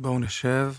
בואו 0.00 0.18
נשב. 0.18 0.72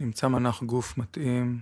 נמצא 0.00 0.28
מנח 0.28 0.62
גוף 0.62 0.98
מתאים. 0.98 1.60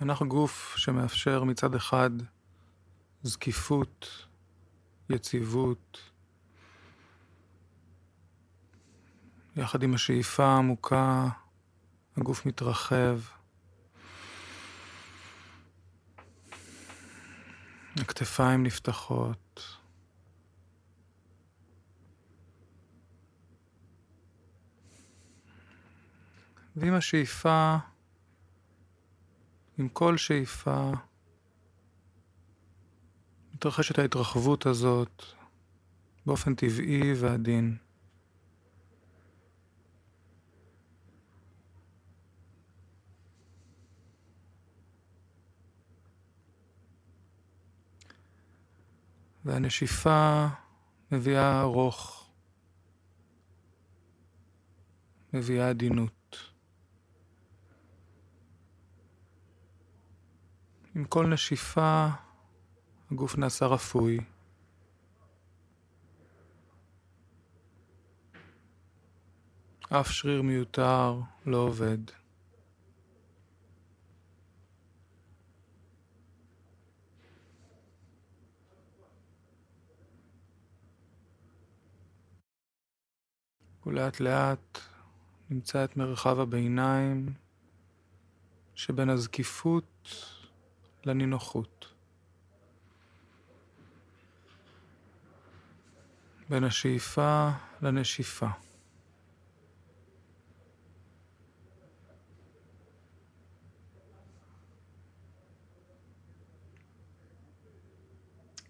מנח 0.00 0.22
גוף 0.22 0.76
שמאפשר 0.76 1.44
מצד 1.44 1.74
אחד 1.74 2.10
זקיפות, 3.22 4.26
יציבות, 5.10 6.10
יחד 9.56 9.82
עם 9.82 9.94
השאיפה 9.94 10.44
העמוקה, 10.44 11.28
הגוף 12.16 12.46
מתרחב. 12.46 13.35
הכתפיים 18.00 18.62
נפתחות. 18.62 19.78
ועם 26.76 26.94
השאיפה, 26.94 27.76
עם 29.78 29.88
כל 29.88 30.16
שאיפה, 30.16 30.92
מתרחשת 33.54 33.98
ההתרחבות 33.98 34.66
הזאת 34.66 35.22
באופן 36.26 36.54
טבעי 36.54 37.14
ועדין. 37.20 37.85
והנשיפה 49.46 50.46
מביאה 51.12 51.60
ארוך, 51.60 52.30
מביאה 55.32 55.68
עדינות. 55.70 56.52
עם 60.94 61.04
כל 61.04 61.26
נשיפה 61.26 62.08
הגוף 63.10 63.38
נעשה 63.38 63.66
רפוי. 63.66 64.18
אף 69.88 70.10
שריר 70.10 70.42
מיותר 70.42 71.20
לא 71.46 71.56
עובד. 71.56 71.98
ולאט 83.86 84.20
לאט 84.20 84.78
נמצא 85.50 85.84
את 85.84 85.96
מרחב 85.96 86.40
הביניים 86.40 87.32
שבין 88.74 89.10
הזקיפות 89.10 90.08
לנינוחות. 91.04 91.92
בין 96.48 96.64
השאיפה 96.64 97.50
לנשיפה. 97.82 98.48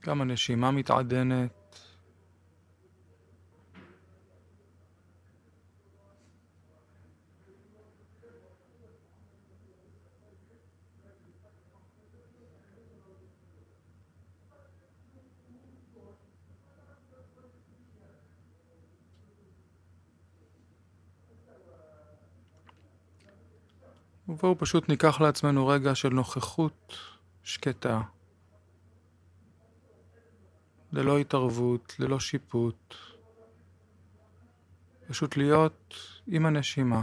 גם 0.05 0.21
הנשימה 0.21 0.71
מתעדנת. 0.71 1.66
ובואו 24.29 24.59
פשוט 24.59 24.89
ניקח 24.89 25.21
לעצמנו 25.21 25.67
רגע 25.67 25.95
של 25.95 26.09
נוכחות 26.09 26.97
שקטה, 27.43 28.01
ללא 30.93 31.19
התערבות, 31.19 31.95
ללא 31.99 32.21
שיפוט, 32.21 32.95
פשוט 35.09 35.37
להיות 35.37 35.95
עם 36.27 36.47
הנשימה. 36.47 37.03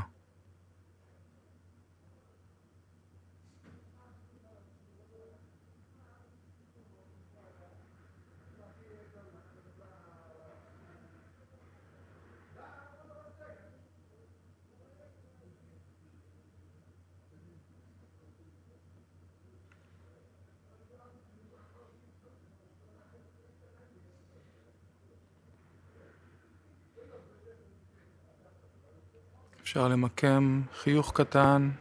אפשר 29.73 29.87
למקם 29.87 30.61
חיוך 30.73 31.11
קטן 31.15 31.71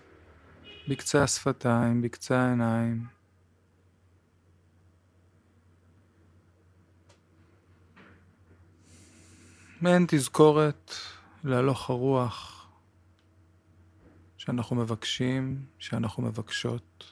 בקצה 0.89 1.23
השפתיים, 1.23 2.03
בקצה 2.03 2.41
העיניים. 2.41 3.07
מעין 9.81 10.05
תזכורת 10.09 10.95
להלוך 11.45 11.91
הרוח 11.91 12.69
שאנחנו 14.37 14.77
מבקשים, 14.77 15.67
שאנחנו 15.79 16.23
מבקשות. 16.23 17.12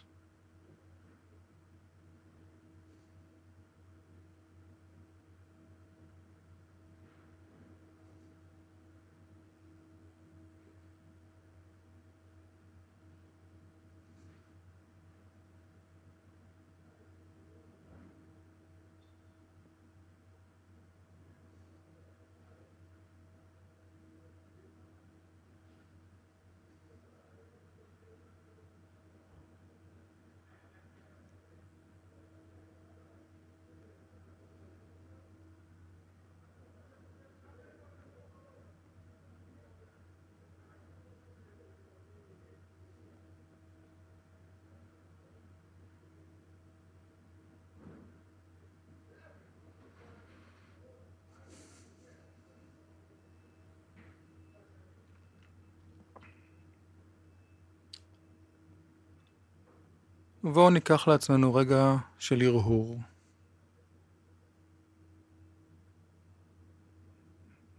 ובואו 60.45 60.71
ניקח 60.71 61.09
לעצמנו 61.09 61.54
רגע 61.54 61.97
של 62.19 62.42
הרהור. 62.42 63.01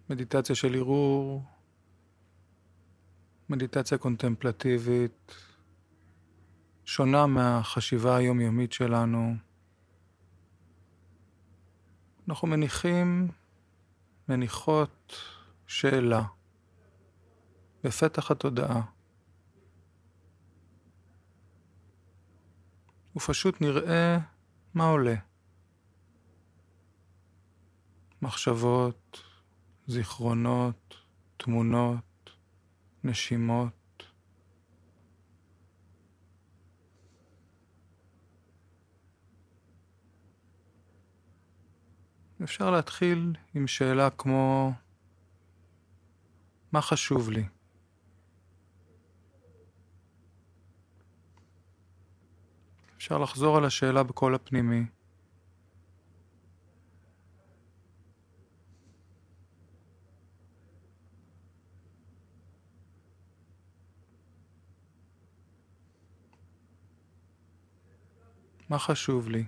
מדיטציה 0.10 0.56
של 0.56 0.76
הרהור, 0.76 1.44
מדיטציה 3.50 3.98
קונטמפלטיבית, 3.98 5.36
שונה 6.86 7.26
מהחשיבה 7.26 8.18
היומיומית 8.18 8.74
שלנו. 8.74 9.36
אנחנו 12.30 12.48
מניחים, 12.48 13.28
מניחות 14.30 15.16
שאלה 15.68 16.24
בפתח 17.84 18.32
התודעה. 18.32 18.82
ופשוט 23.16 23.62
נראה 23.62 24.18
מה 24.74 24.90
עולה. 24.90 25.16
מחשבות, 28.22 29.24
זיכרונות, 29.88 30.96
תמונות, 31.38 32.30
נשימות. 33.04 34.04
אפשר 42.44 42.72
להתחיל 42.72 43.36
עם 43.54 43.68
שאלה 43.68 44.10
כמו 44.10 44.74
מה 46.72 46.82
חשוב 46.82 47.30
לי? 47.30 47.46
אפשר 53.02 53.18
לחזור 53.18 53.58
על 53.58 53.66
השאלה 53.66 54.04
בקול 54.04 54.36
הפנימי. 54.36 54.86
מה 68.70 68.80
חשוב 68.80 69.30
לי? 69.30 69.46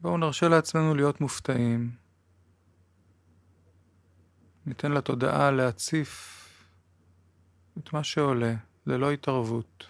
בואו 0.00 0.16
נרשה 0.16 0.48
לעצמנו 0.48 0.94
להיות 0.94 1.20
מופתעים. 1.20 2.01
ניתן 4.66 4.92
לתודעה 4.92 5.50
להציף 5.50 6.38
את 7.78 7.92
מה 7.92 8.04
שעולה, 8.04 8.54
ללא 8.86 9.10
התערבות. 9.10 9.86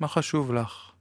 מה 0.00 0.08
חשוב 0.08 0.52
לך? 0.52 0.92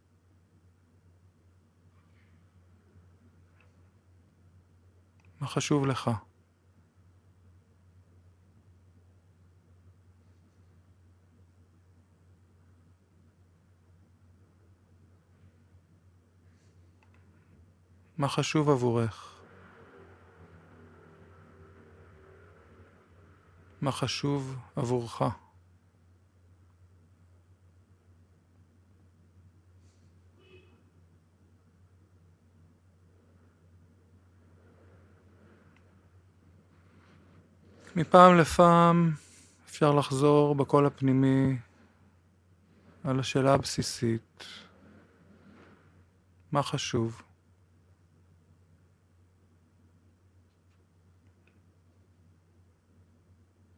מה 5.42 5.48
חשוב 5.48 5.86
לך? 5.86 6.12
מה 18.25 18.30
חשוב 18.30 18.69
עבורך? 18.69 19.39
מה 23.81 23.92
חשוב 23.92 24.57
עבורך? 24.75 25.22
מפעם 37.95 38.38
לפעם 38.38 39.13
אפשר 39.66 39.92
לחזור 39.92 40.56
בקול 40.56 40.86
הפנימי 40.86 41.57
על 43.04 43.19
השאלה 43.19 43.54
הבסיסית, 43.54 44.45
מה 46.51 46.63
חשוב? 46.63 47.22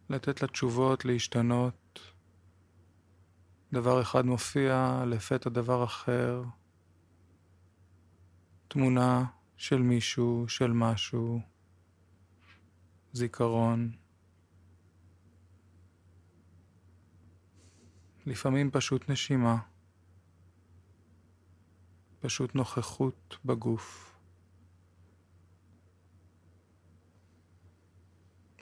לתת 0.09 0.42
לתשובות 0.42 1.06
להשתנות. 1.06 2.00
דבר 3.74 4.01
אחד 4.01 4.25
מופיע, 4.25 5.04
לפתע 5.07 5.50
דבר 5.50 5.83
אחר. 5.83 6.44
תמונה 8.68 9.25
של 9.57 9.81
מישהו, 9.81 10.45
של 10.48 10.71
משהו, 10.71 11.42
זיכרון. 13.13 13.92
לפעמים 18.25 18.71
פשוט 18.71 19.09
נשימה, 19.09 19.57
פשוט 22.19 22.56
נוכחות 22.56 23.38
בגוף. 23.45 24.18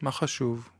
מה 0.01 0.11
חשוב? 0.11 0.74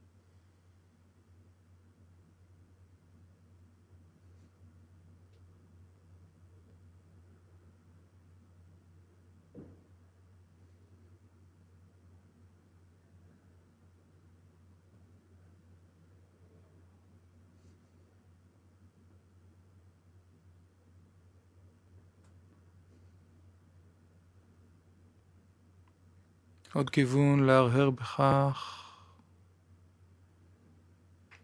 עוד 26.76 26.90
כיוון 26.90 27.40
להרהר 27.40 27.90
בכך. 27.90 28.84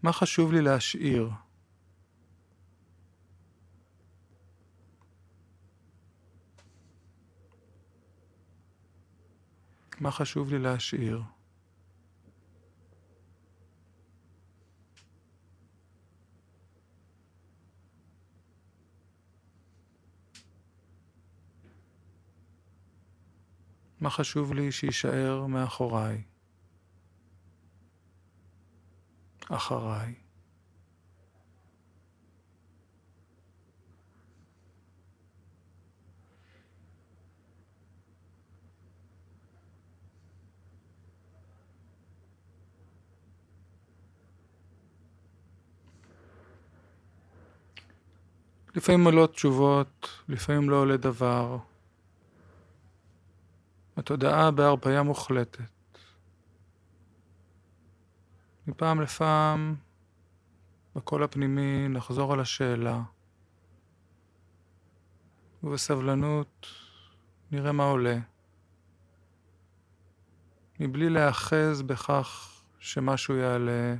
מה 0.03 0.13
חשוב 0.13 0.51
לי 0.51 0.61
להשאיר? 0.61 1.29
מה 9.99 10.11
חשוב 10.11 10.49
לי 10.49 10.59
להשאיר? 10.59 11.21
חשוב 24.11 24.53
לי 24.53 24.71
שיישאר 24.71 25.45
מאחוריי, 25.45 26.21
אחריי. 29.49 30.13
לפעמים 48.75 49.05
עולות 49.05 49.33
תשובות, 49.33 50.09
לפעמים 50.29 50.69
לא 50.69 50.75
עולה 50.75 50.97
דבר. 50.97 51.70
התודעה 54.01 54.51
בהרפאיה 54.51 55.03
מוחלטת. 55.03 55.97
מפעם 58.67 59.01
לפעם, 59.01 59.75
בקול 60.95 61.23
הפנימי, 61.23 61.87
נחזור 61.87 62.33
על 62.33 62.39
השאלה, 62.39 63.01
ובסבלנות 65.63 66.67
נראה 67.51 67.71
מה 67.71 67.83
עולה, 67.83 68.17
מבלי 70.79 71.09
להאחז 71.09 71.81
בכך 71.81 72.61
שמשהו 72.79 73.35
יעלה, 73.35 73.95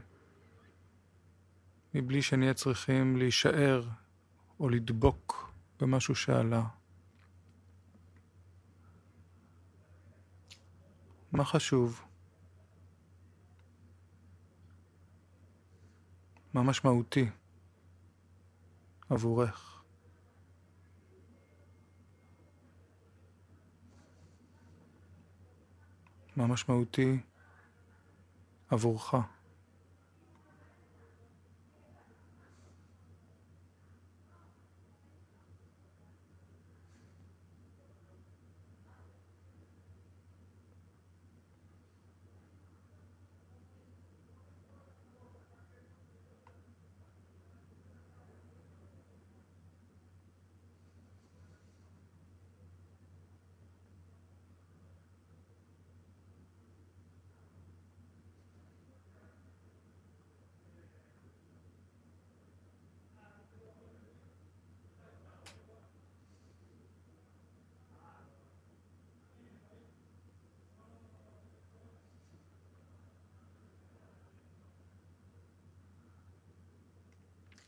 מבלי 1.94 2.22
שנהיה 2.22 2.54
צריכים 2.54 3.18
להישאר 3.18 3.88
או 4.60 4.70
לדבוק 4.70 5.52
במשהו 5.80 6.16
שעלה. 6.16 6.81
מה 11.32 11.46
חשוב? 11.46 12.02
מה 16.54 16.64
משמעותי 16.64 17.30
עבורך? 19.10 19.84
מה 26.36 26.48
משמעותי 26.48 27.20
עבורך? 28.70 29.14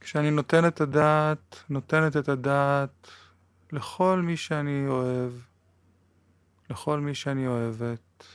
כשאני 0.04 0.32
נותן 0.32 0.68
את 0.68 0.82
הדעת, 0.82 1.64
נותנת 1.70 2.18
את 2.18 2.30
הדעת 2.30 3.08
לכל 3.72 4.22
מי 4.22 4.38
שאני 4.38 4.88
אוהב, 4.88 5.34
לכל 6.70 7.00
מי 7.00 7.16
שאני 7.16 7.48
אוהבת, 7.48 8.26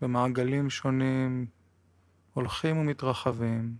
במעגלים 0.00 0.70
שונים, 0.70 1.46
הולכים 2.34 2.78
ומתרחבים. 2.78 3.76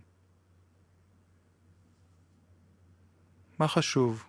מה 3.59 3.67
חשוב? 3.67 4.23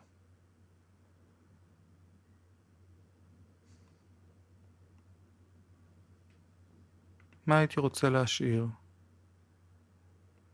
מה 7.47 7.59
הייתי 7.59 7.81
רוצה 7.81 8.11
להשאיר? 8.11 8.67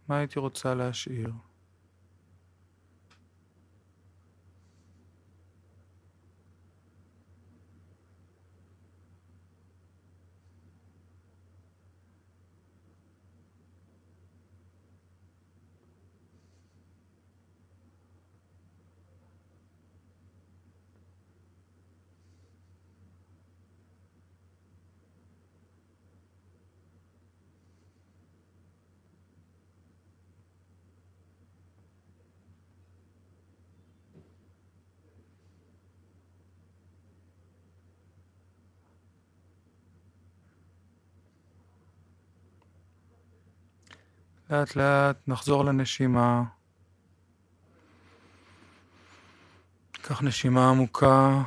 מה 0.08 0.18
הייתי 0.18 0.38
רוצה 0.38 0.74
להשאיר? 0.74 1.47
לאט 44.50 44.76
לאט 44.76 45.28
נחזור 45.28 45.64
לנשימה. 45.64 46.42
ניקח 49.96 50.22
נשימה 50.22 50.70
עמוקה. 50.70 51.42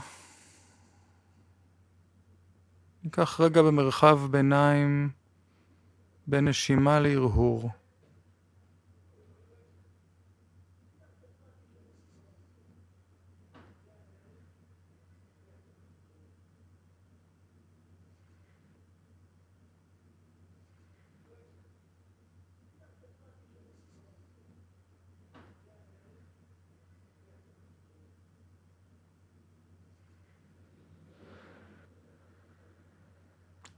ניקח 3.04 3.42
רגע 3.42 3.62
במרחב 3.62 4.20
ביניים 4.32 5.10
בין 6.28 6.48
נשימה 6.48 7.00
להרהור. 7.00 7.70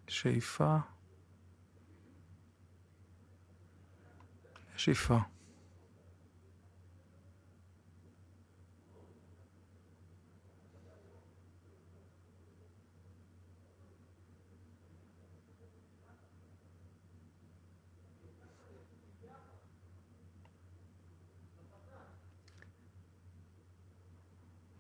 שאיפה, 0.08 0.78
שאיפה. 4.76 5.18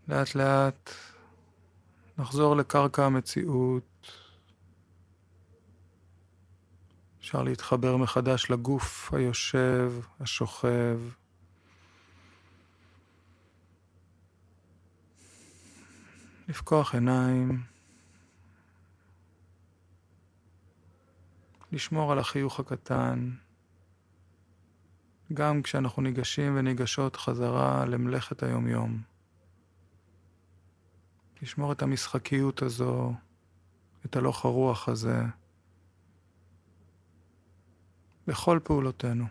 לאט 0.07 0.35
לאט 0.35 0.89
נחזור 2.17 2.55
לקרקע 2.55 3.05
המציאות. 3.05 3.92
אפשר 7.23 7.43
להתחבר 7.43 7.97
מחדש 7.97 8.51
לגוף 8.51 9.13
היושב, 9.13 9.93
השוכב. 10.19 10.99
לפקוח 16.47 16.93
עיניים. 16.93 17.63
לשמור 21.71 22.11
על 22.11 22.19
החיוך 22.19 22.59
הקטן. 22.59 23.31
גם 25.33 25.61
כשאנחנו 25.61 26.01
ניגשים 26.01 26.57
וניגשות 26.57 27.15
חזרה 27.15 27.85
למלאכת 27.85 28.43
היומיום. 28.43 29.01
לשמור 31.41 31.71
את 31.71 31.81
המשחקיות 31.81 32.61
הזו, 32.61 33.13
את 34.05 34.15
הלוך 34.15 34.45
הרוח 34.45 34.89
הזה. 34.89 35.23
בכל 38.27 38.59
פעולותינו. 38.63 39.25